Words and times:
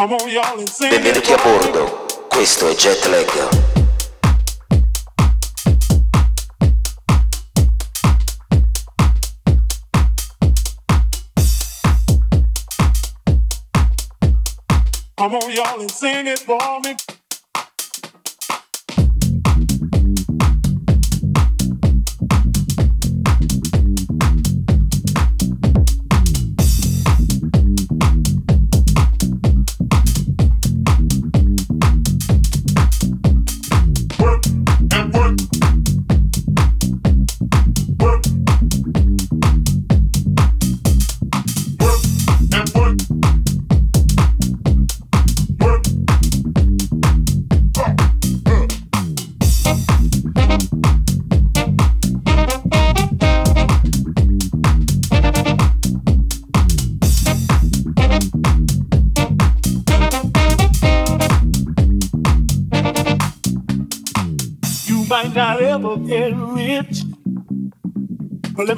Benvenuti 0.00 1.30
a 1.30 1.36
bordo, 1.42 2.06
questo 2.26 2.70
è 2.70 2.74
Jetlag. 2.74 3.48
Come 15.16 15.36
on, 15.36 15.50
y'all, 15.50 15.80
and 15.80 15.90
sing 15.90 16.28
it 16.28 16.38
for 16.38 16.80
me. 16.82 17.09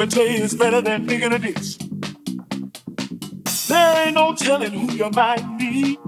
me 0.07 0.37
is 0.37 0.53
it's 0.53 0.55
better 0.55 0.81
than 0.81 1.07
digging 1.07 1.33
a 1.33 1.39
ditch. 1.39 1.79
There 3.69 4.07
ain't 4.07 4.15
no 4.17 4.35
telling 4.35 4.73
who 4.73 4.93
you 4.95 5.11
might 5.11 5.47
meet. 5.59 6.02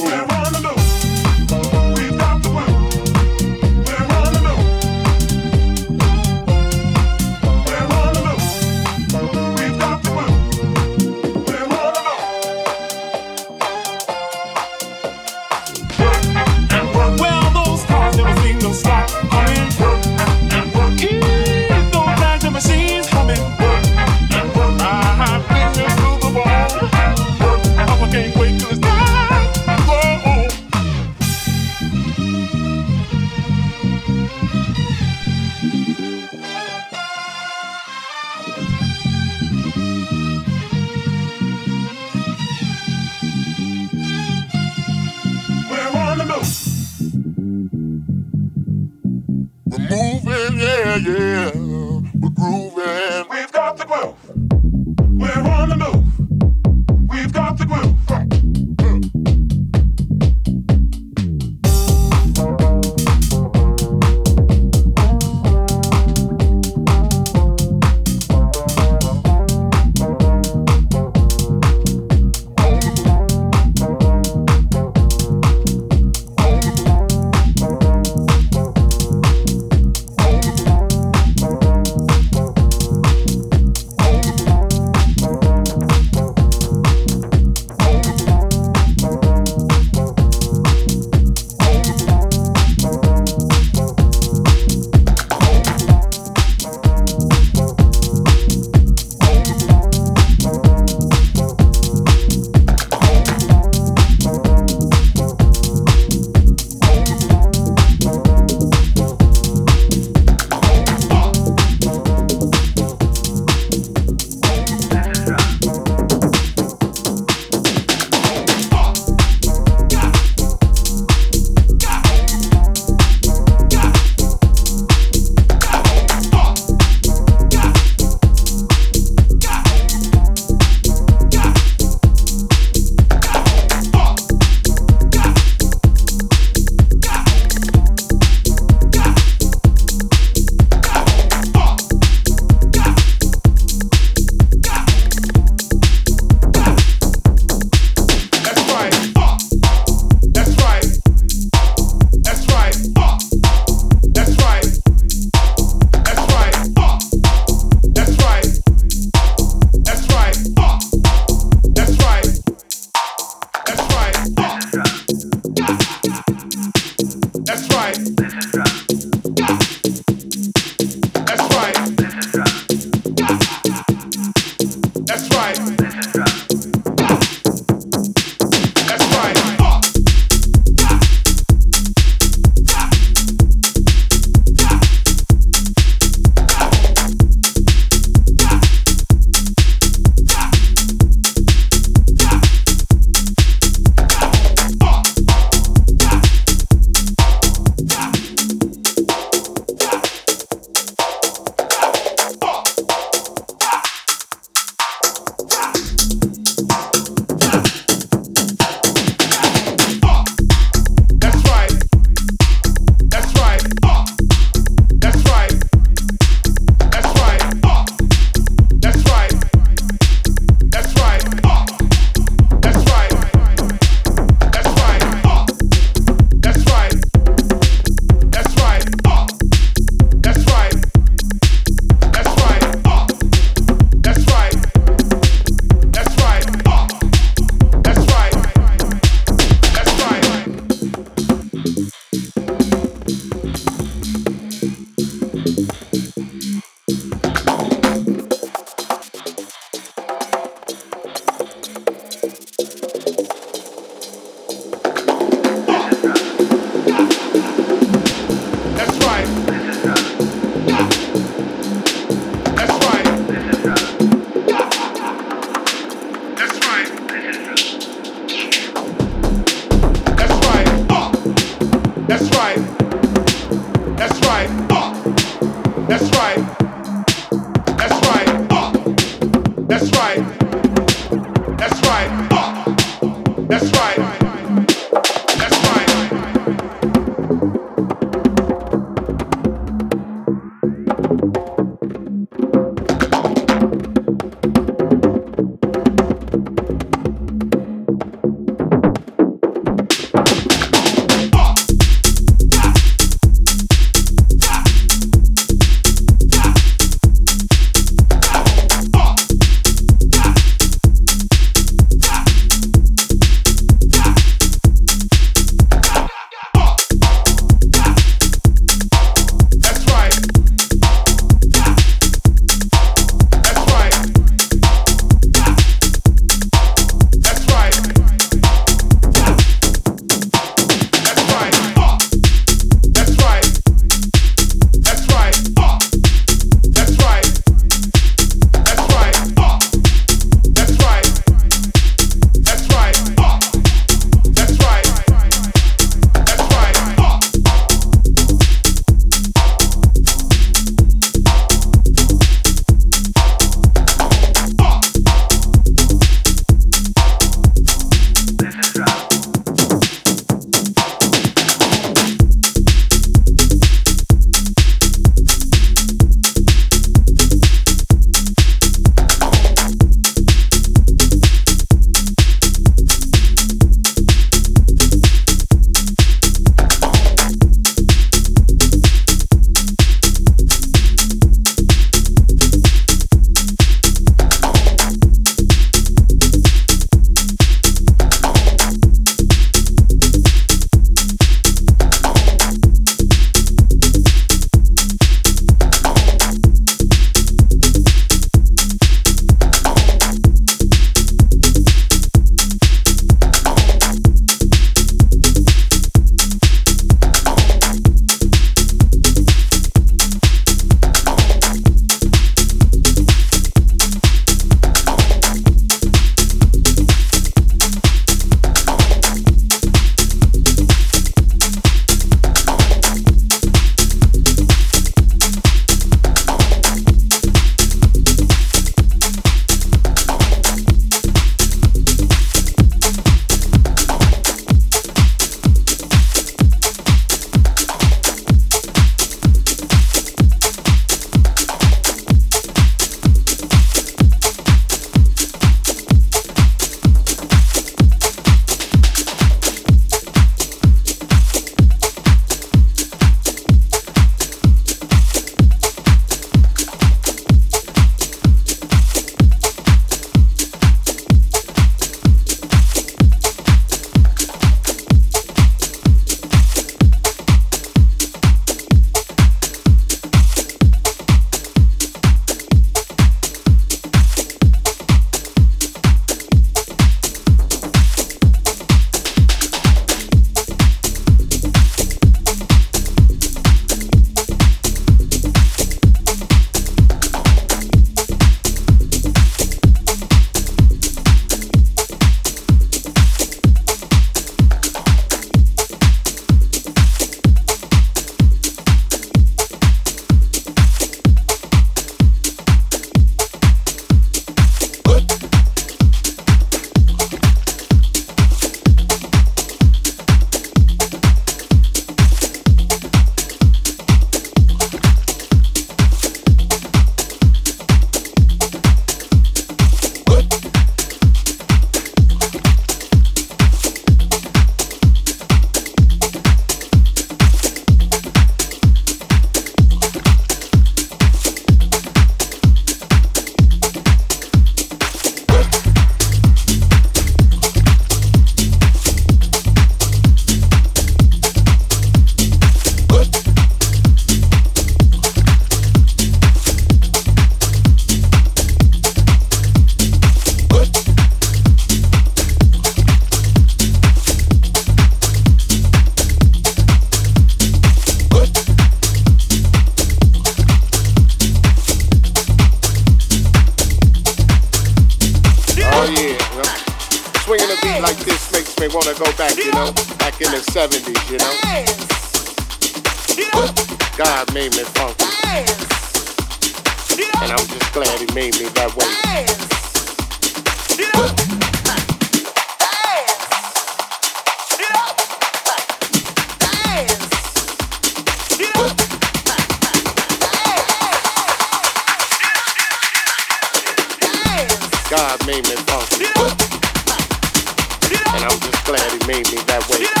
That 599.67 599.79
way. 599.79 600.00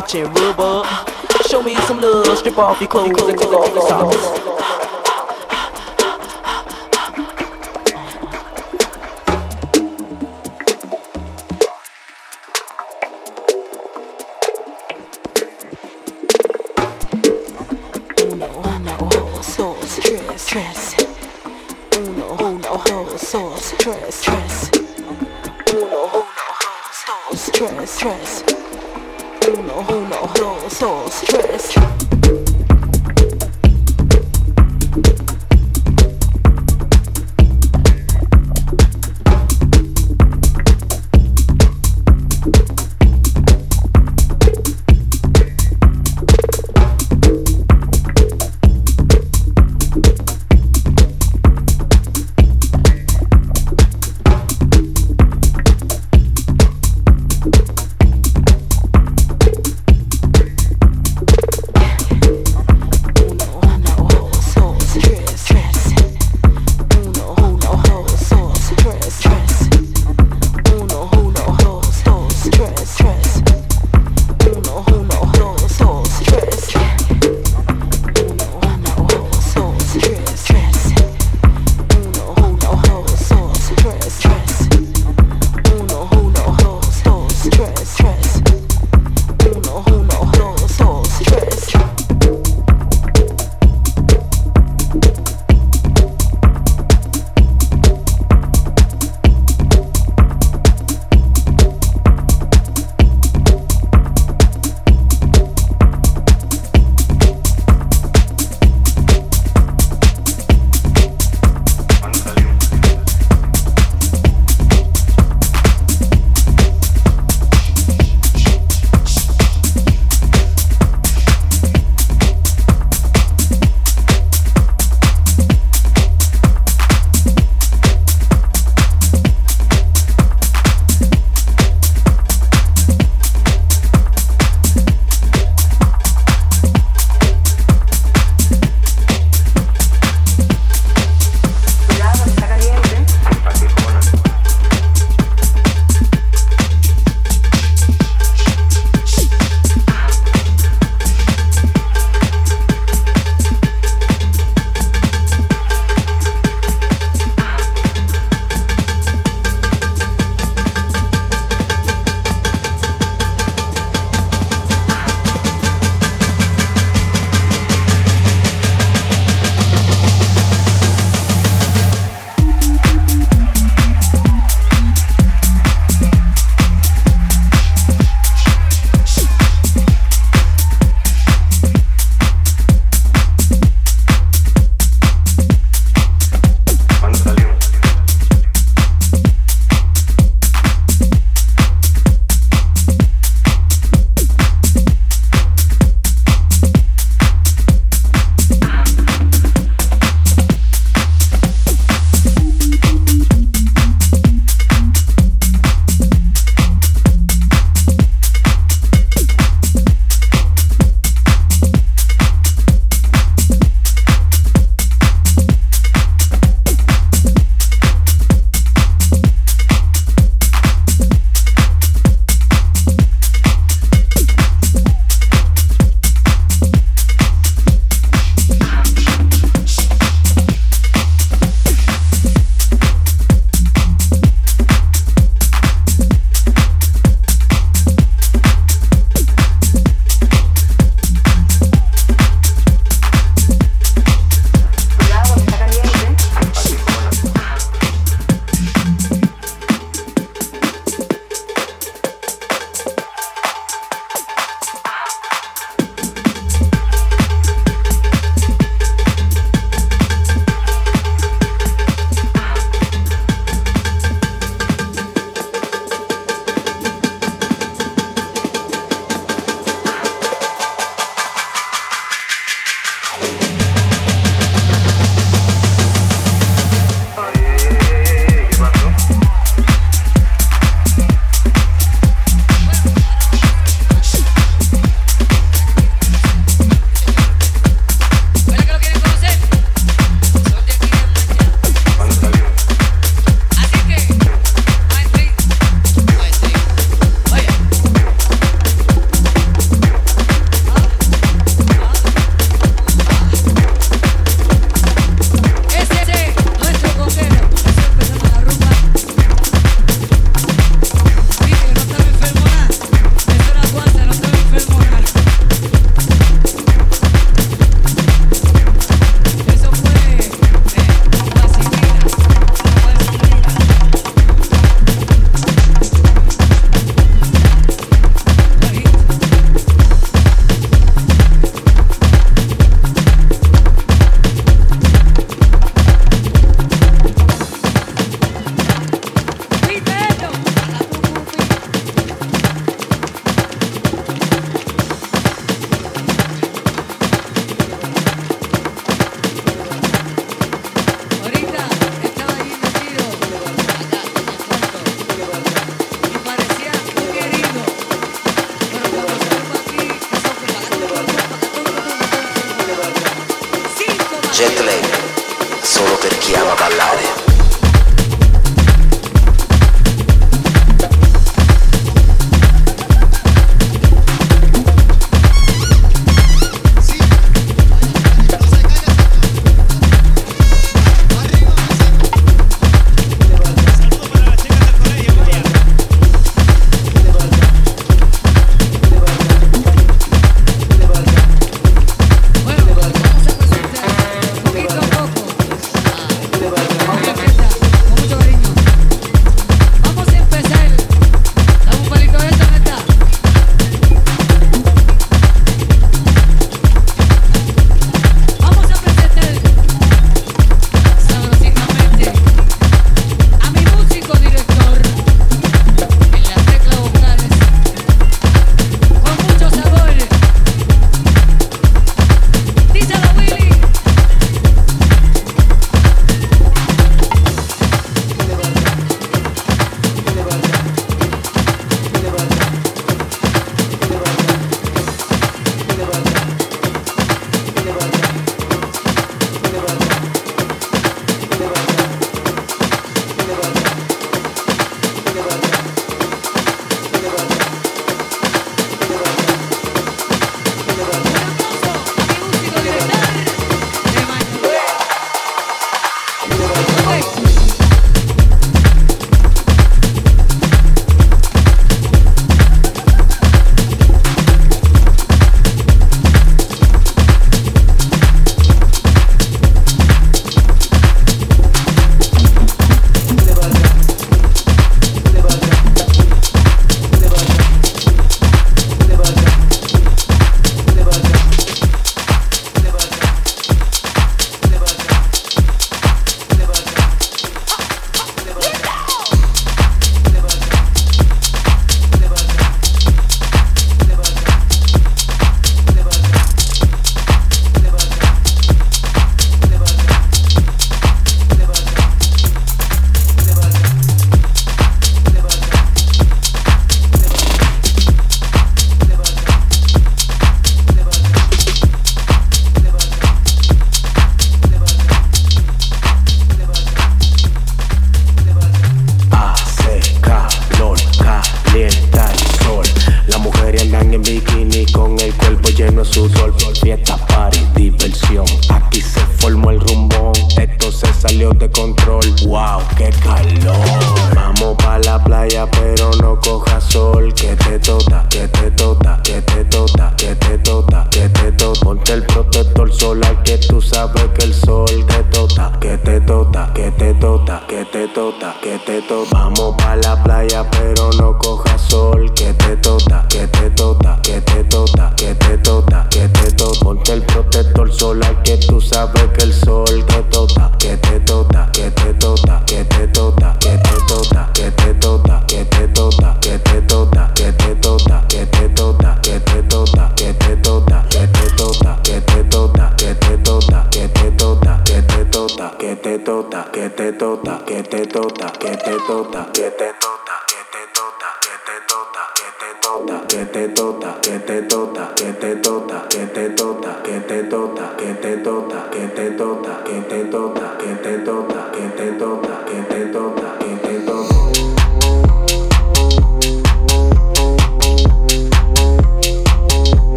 rub 0.00 0.60
up. 0.60 0.86
Show 1.46 1.62
me 1.62 1.74
some 1.82 2.00
love, 2.00 2.38
strip 2.38 2.56
off 2.58 2.80
your 2.80 2.88
clothes 2.88 3.10
and 3.22 3.38
take 3.38 3.48
off 3.48 3.74
your 3.74 3.86
socks. 3.86 4.49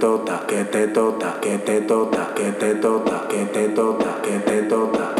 tota, 0.00 0.46
que 0.48 0.64
te 0.64 0.86
tota, 0.88 1.38
que 1.40 1.58
te 1.58 1.80
tota, 1.82 2.32
que 2.34 2.50
te 2.52 2.74
tota, 2.74 3.28
que 3.28 3.44
te 3.44 3.68
tota, 3.68 4.22
que 4.22 4.38
te 4.38 4.62
tota. 4.62 4.98
tota. 4.98 5.19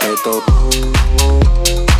это 0.00 0.16
топ 0.24 1.93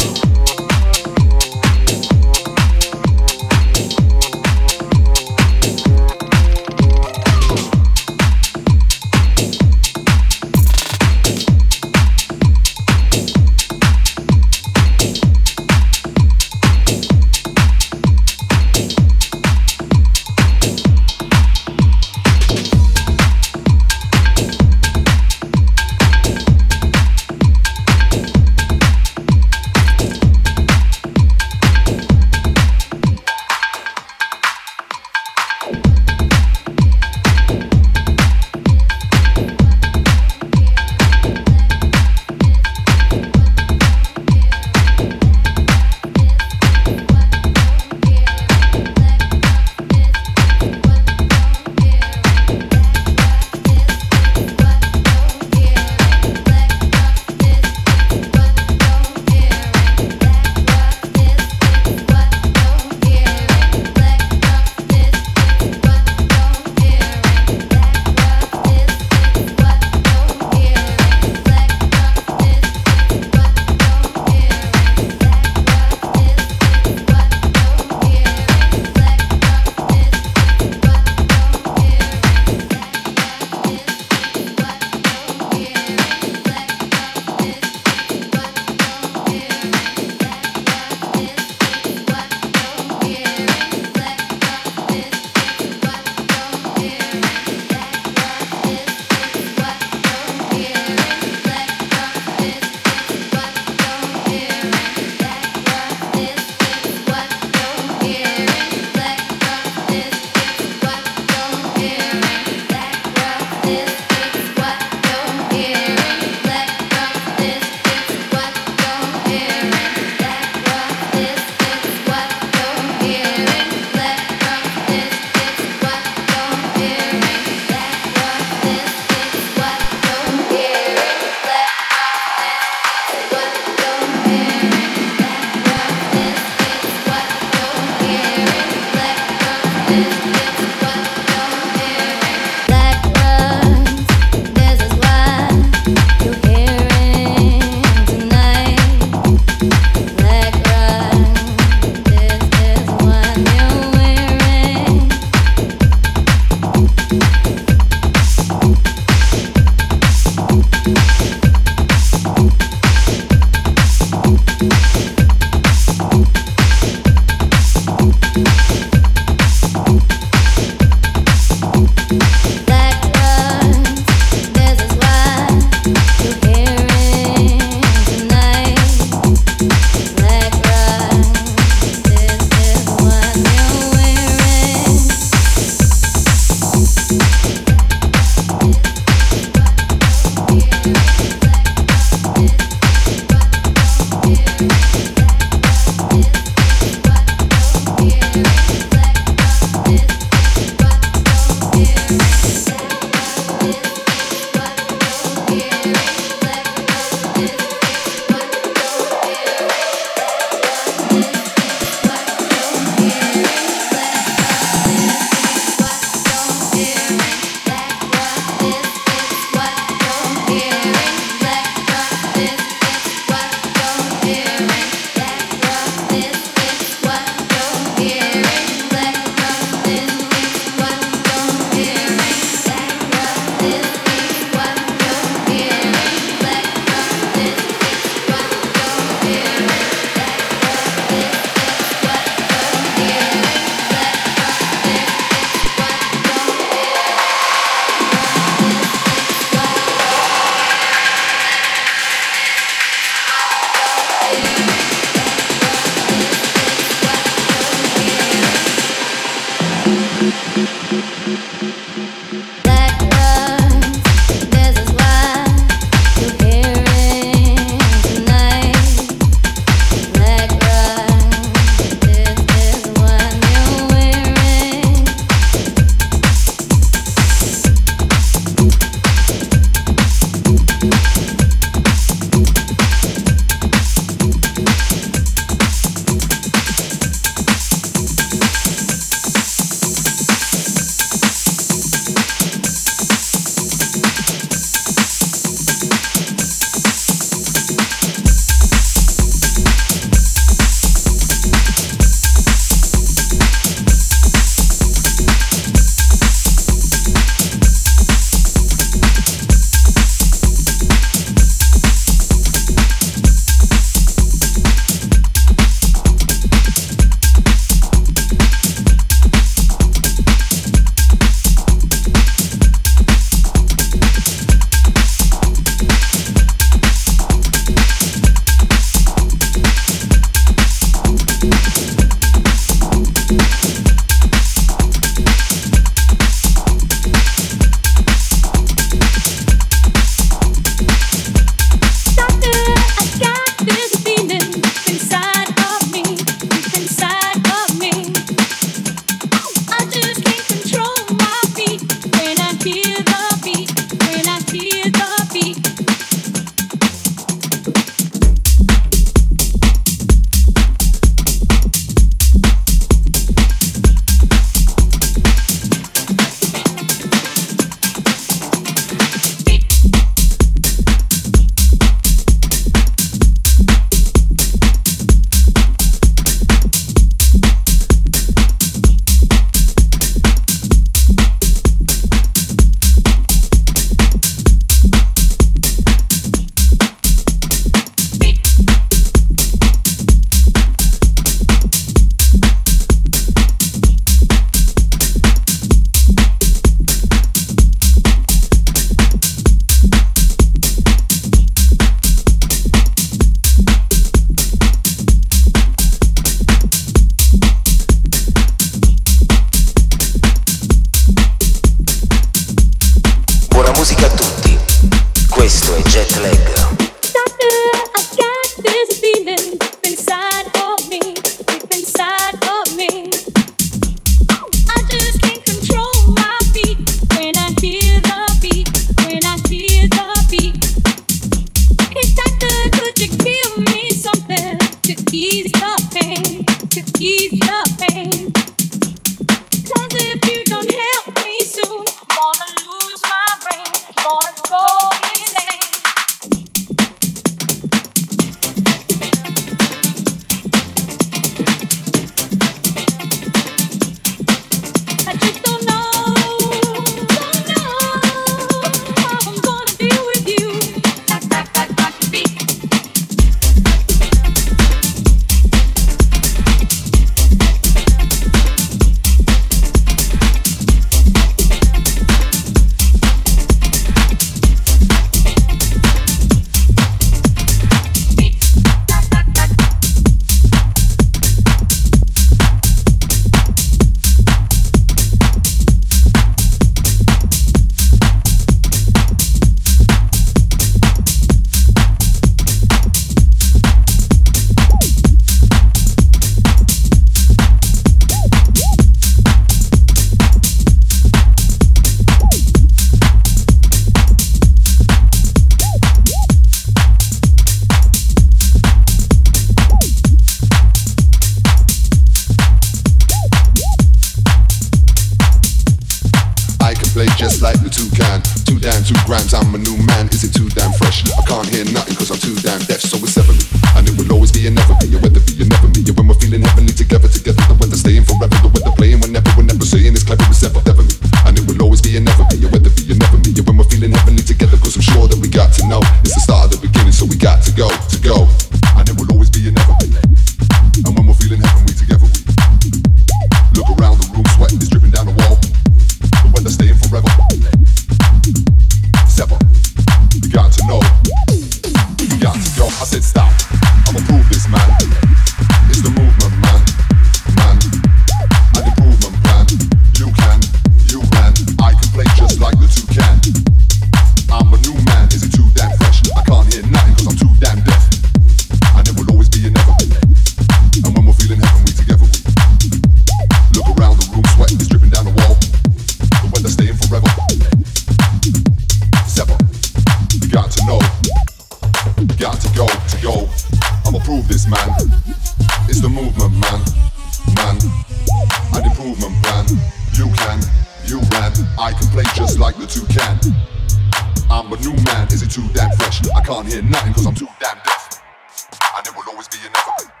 always 599.10 599.28
be 599.28 599.38
a 599.38 599.50
never. 599.50 600.00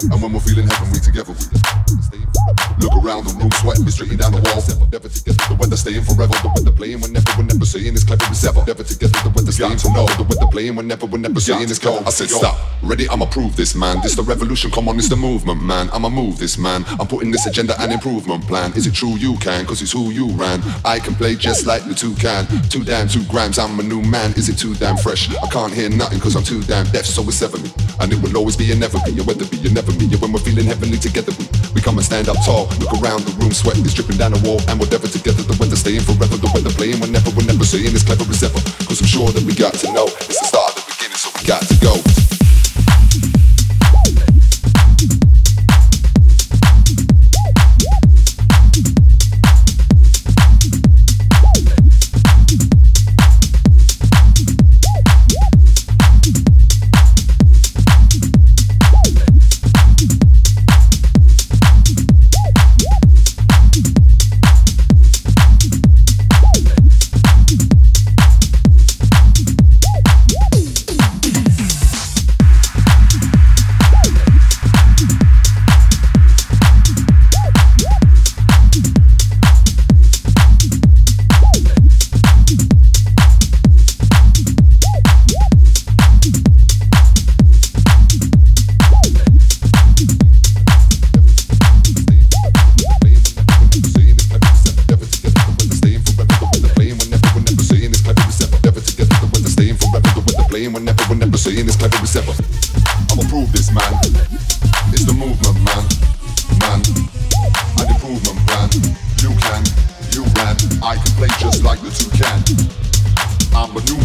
And 0.00 0.22
when 0.22 0.32
we're 0.32 0.40
feeling 0.40 0.68
heaven, 0.68 0.92
we 0.92 1.00
together. 1.00 1.34
We 1.34 2.86
look 2.86 2.94
around 3.02 3.26
the 3.26 3.34
room, 3.34 3.50
sweating, 3.58 3.84
be 3.84 3.90
straight 3.90 4.14
down 4.16 4.30
the 4.30 4.38
walls. 4.46 4.70
Never 4.70 5.08
together, 5.08 5.42
the 5.50 5.56
weather 5.58 5.76
staying 5.76 6.04
forever. 6.06 6.30
The 6.38 6.52
weather 6.54 6.70
playing 6.70 7.00
whenever, 7.00 7.32
whenever 7.34 7.66
saying 7.66 7.94
it's 7.94 8.04
clever 8.04 8.24
as 8.30 8.44
ever. 8.46 8.62
Never 8.64 8.84
together, 8.84 9.18
the 9.26 9.32
weather 9.34 9.50
staying 9.50 9.76
to 9.82 9.90
know. 9.90 10.06
The 10.14 10.22
weather 10.22 10.46
playing 10.54 10.76
whenever, 10.76 11.06
whenever 11.06 11.40
saying 11.40 11.66
it's 11.66 11.80
cold. 11.80 12.06
I 12.06 12.10
said 12.10 12.30
stop, 12.30 12.56
ready, 12.84 13.08
I'ma 13.08 13.26
prove 13.26 13.56
this, 13.56 13.74
man. 13.74 13.98
This 14.00 14.14
the 14.14 14.22
revolution, 14.22 14.70
come 14.70 14.88
on, 14.88 14.98
it's 14.98 15.08
the 15.08 15.16
movement, 15.16 15.62
man. 15.62 15.90
I'ma 15.90 16.08
move 16.08 16.38
this, 16.38 16.58
man. 16.58 16.84
I'm 17.00 17.08
putting 17.08 17.32
this 17.32 17.46
agenda 17.46 17.74
and 17.82 17.90
improvement 17.90 18.46
plan. 18.46 18.72
Is 18.74 18.86
it 18.86 18.94
true 18.94 19.16
you 19.18 19.36
can? 19.38 19.66
Cause 19.66 19.82
it's 19.82 19.90
who 19.90 20.10
you 20.10 20.30
ran. 20.38 20.62
I 20.84 21.00
can 21.00 21.16
play 21.16 21.34
just 21.34 21.66
like 21.66 21.82
the 21.90 21.94
two 21.94 22.14
can. 22.14 22.46
Two 22.70 22.84
damn, 22.84 23.08
two 23.08 23.24
grams, 23.24 23.58
I'm 23.58 23.80
a 23.80 23.82
new 23.82 24.02
man. 24.02 24.30
Is 24.38 24.48
it 24.48 24.58
too 24.58 24.74
damn 24.76 24.96
fresh? 24.96 25.28
I 25.34 25.48
can't 25.48 25.74
hear 25.74 25.90
nothing 25.90 26.20
cause 26.20 26.36
I'm 26.36 26.44
too 26.44 26.62
damn 26.62 26.86
deaf, 26.92 27.04
so 27.04 27.22
it's 27.24 27.38
seven 27.38 27.62
me. 27.62 27.70
And 27.98 28.12
it 28.12 28.22
will 28.22 28.27
always 28.36 28.56
be 28.56 28.72
a 28.72 28.76
never 28.76 28.98
be, 29.06 29.16
a 29.18 29.24
weather 29.24 29.46
be, 29.46 29.62
a 29.66 29.70
never 29.70 29.92
be. 29.92 30.06
You. 30.06 30.18
When 30.18 30.32
we're 30.32 30.42
feeling 30.42 30.66
heavenly 30.66 30.98
together, 30.98 31.32
we, 31.38 31.46
we 31.74 31.80
come 31.80 31.96
and 31.96 32.04
stand 32.04 32.28
up 32.28 32.36
tall. 32.44 32.66
Look 32.82 32.92
around 33.00 33.22
the 33.22 33.32
room, 33.38 33.52
sweat 33.52 33.78
is 33.78 33.94
dripping 33.94 34.18
down 34.18 34.32
the 34.32 34.42
wall. 34.42 34.60
And 34.68 34.80
we're 34.80 34.90
never 34.90 35.08
together, 35.08 35.42
the 35.42 35.56
weather 35.60 35.76
staying 35.76 36.02
forever. 36.02 36.36
The 36.36 36.50
weather 36.52 36.70
playing 36.70 37.00
whenever, 37.00 37.30
we're 37.32 37.46
never 37.46 37.64
saying 37.64 37.94
it's 37.94 38.04
clever 38.04 38.26
as 38.28 38.42
ever. 38.42 38.60
Cause 38.84 39.00
I'm 39.00 39.08
sure 39.08 39.30
that 39.30 39.44
we 39.44 39.54
got 39.54 39.74
to 39.84 39.92
know 39.92 40.06
it's 40.28 40.40
the 40.40 40.48
start 40.50 40.74
of 40.74 40.82
the 40.82 40.92
beginning, 40.92 41.16
so 41.16 41.30
we 41.38 41.46
got 41.46 41.62
to 41.62 41.76
go. 41.78 42.17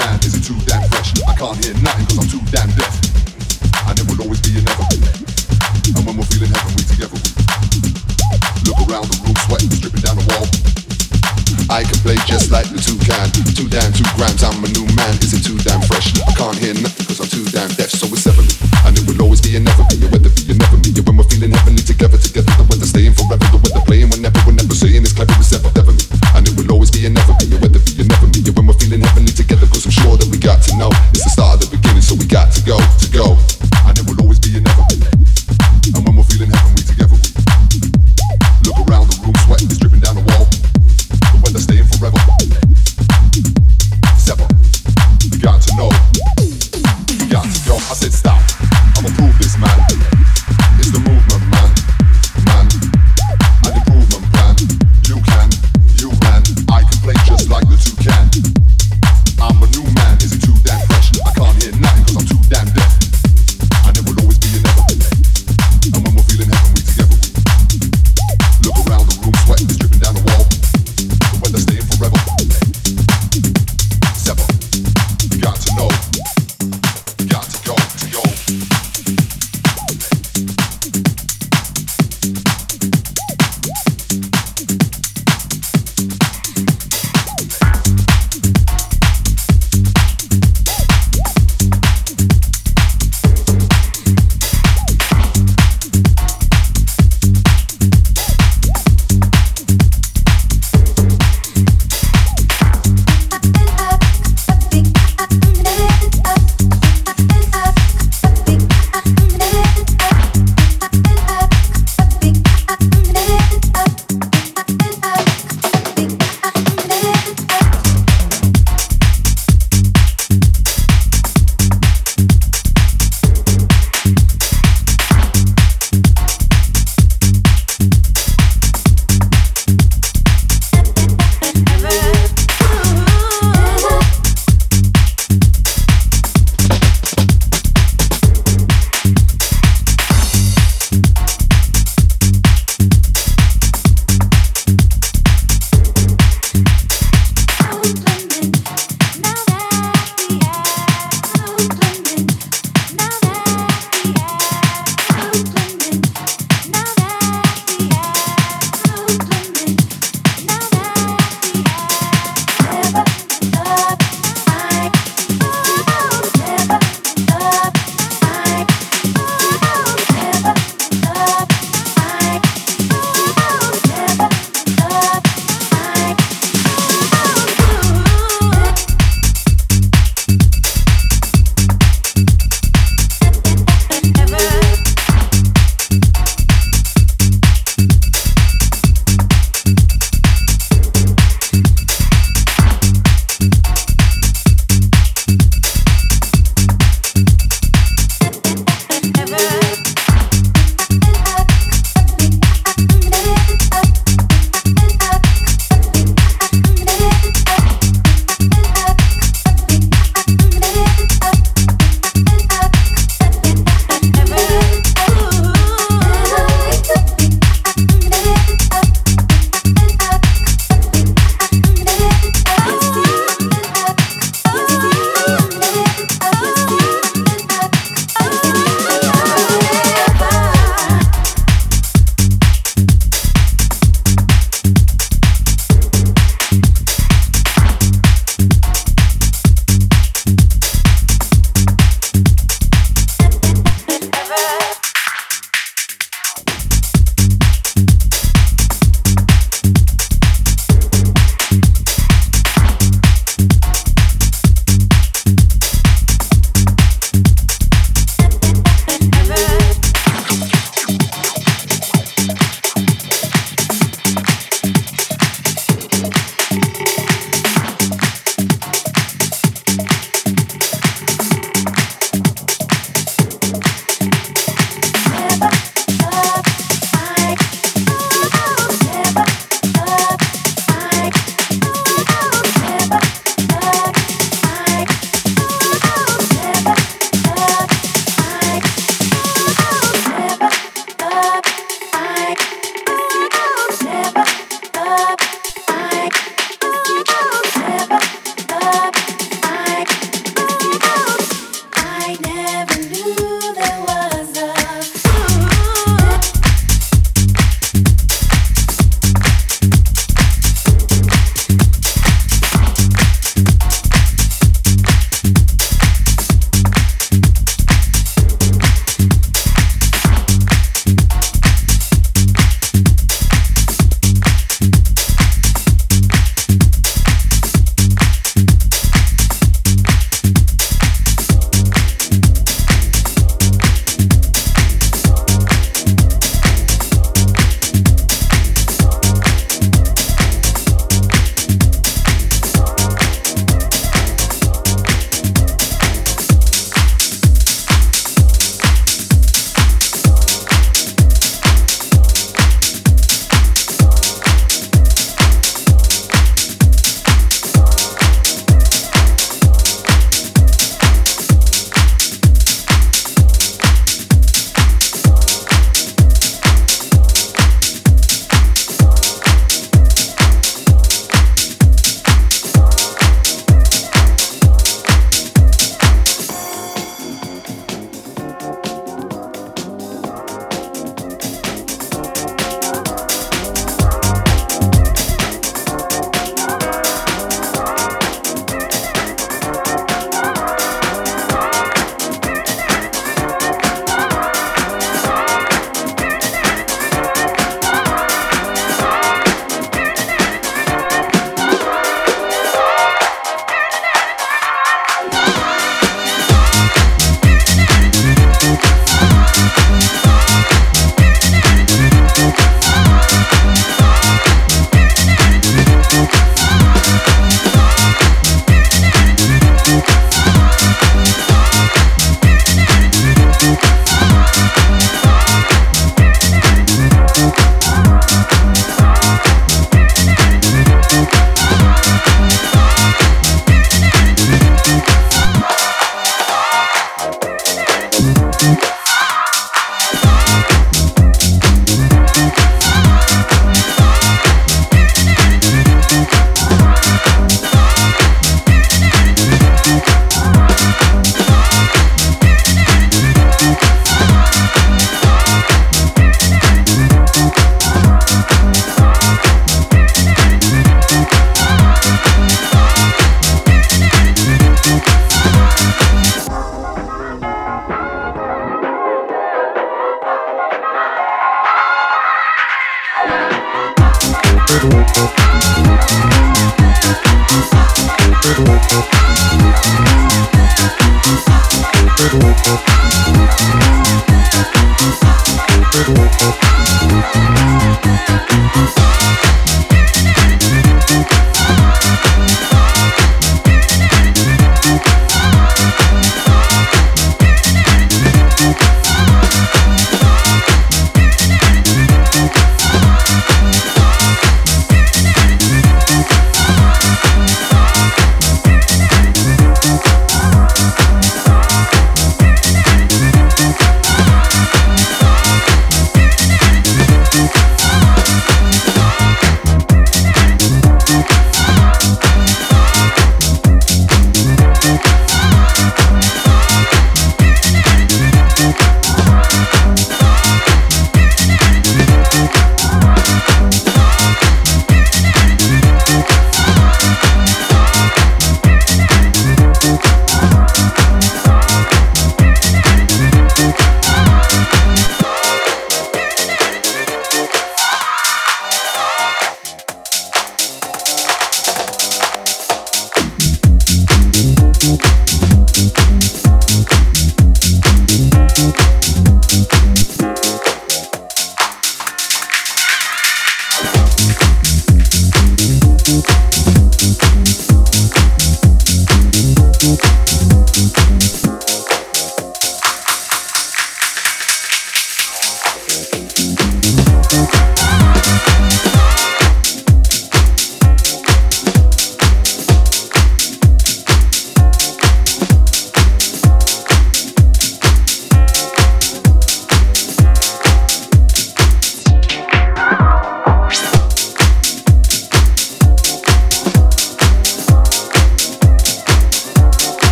Man. 0.00 0.18
Is 0.20 0.34
it 0.36 0.44
too 0.44 0.58
damn 0.68 0.84
fresh? 0.88 1.12
I 1.24 1.34
can't 1.34 1.56
hear 1.64 1.74
nothing 1.80 2.06
cause 2.06 2.18
I'm 2.20 2.28
too 2.28 2.44
damn 2.52 2.70
deaf. 2.76 2.92
And 3.88 3.96
it 3.98 4.04
will 4.08 4.20
always 4.22 4.40
be 4.40 4.58
a 4.58 4.62
never. 4.62 4.84
And 5.96 6.02
when 6.04 6.16
we're 6.16 6.30
feeling 6.32 6.52
heaven, 6.52 6.72
we 6.76 6.84
together. 6.84 7.18
Look 8.66 8.78
around 8.88 9.06
the 9.08 9.16
room, 9.22 9.36
sweating, 9.46 9.70
dripping 9.78 10.02
down 10.02 10.16
the 10.18 10.26
wall. 10.30 10.46
I 11.66 11.82
can 11.82 11.98
play 12.06 12.14
just 12.30 12.50
like 12.50 12.70
the 12.70 12.78
two 12.78 12.98
can. 13.02 13.26
Two 13.54 13.66
damn, 13.66 13.90
two 13.90 14.06
grams, 14.14 14.42
I'm 14.42 14.62
a 14.62 14.70
new 14.70 14.86
man. 14.94 15.14
Is 15.18 15.34
it 15.34 15.42
too 15.42 15.58
damn 15.66 15.82
fresh? 15.86 16.14
I 16.22 16.32
can't 16.34 16.58
hear 16.58 16.74
nothing 16.74 17.06
cause 17.06 17.18
I'm 17.18 17.30
too 17.30 17.46
damn 17.50 17.70
deaf, 17.74 17.90
so 17.90 18.06
it's 18.10 18.22
seven. 18.22 18.46
And 18.86 18.94
it 18.94 19.02
will 19.06 19.18
always 19.22 19.42
be 19.42 19.56
a 19.56 19.60
never 19.60 19.82
be, 19.90 19.98
a 20.02 20.08
weather 20.10 20.30
be, 20.30 20.50
a 20.50 20.54
never 20.54 20.78
me. 20.78 20.94
When 20.94 21.16
we're 21.18 21.30
feeling 21.30 21.50
heavenly 21.50 21.82
together, 21.82 22.18
together, 22.18 22.50
the 22.58 22.66
weather 22.70 22.86
staying 22.86 23.14
forever, 23.14 23.46
the 23.50 23.58
weather 23.62 23.82
playing 23.82 24.10
whenever, 24.10 24.38
whenever 24.46 24.74
saying 24.74 25.02
it's 25.02 25.14
clever 25.14 25.34
as 25.38 25.52
ever, 25.54 25.70
go, 32.66 32.95